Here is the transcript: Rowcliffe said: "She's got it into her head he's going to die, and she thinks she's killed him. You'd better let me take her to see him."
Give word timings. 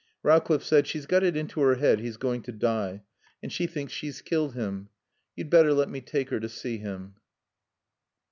Rowcliffe 0.23 0.63
said: 0.63 0.87
"She's 0.87 1.05
got 1.05 1.21
it 1.21 1.37
into 1.37 1.61
her 1.61 1.75
head 1.75 1.99
he's 1.99 2.17
going 2.17 2.41
to 2.41 2.51
die, 2.51 3.03
and 3.43 3.53
she 3.53 3.67
thinks 3.67 3.93
she's 3.93 4.19
killed 4.19 4.55
him. 4.55 4.89
You'd 5.35 5.51
better 5.51 5.75
let 5.75 5.89
me 5.91 6.01
take 6.01 6.31
her 6.31 6.39
to 6.39 6.49
see 6.49 6.79
him." 6.79 7.17